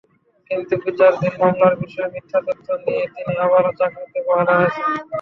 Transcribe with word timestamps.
কিন্তু 0.51 0.73
বিচারাধীন 0.83 1.33
মামলার 1.41 1.75
বিষয়ে 1.83 2.11
মিথ্যা 2.13 2.39
তথ্য 2.47 2.67
দিয়ে 2.83 3.03
তিনি 3.13 3.33
আবারও 3.45 3.71
চাকরিতে 3.79 4.19
বহাল 4.27 4.47
হয়েছেন। 4.51 4.85